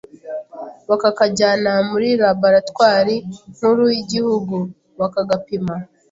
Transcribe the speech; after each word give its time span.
bakakajyana 0.89 1.71
muri 1.89 2.07
Laboratwari 2.21 3.15
nkuru 3.55 3.81
ry’igihugu 3.91 4.55
bakagapima 4.99 5.73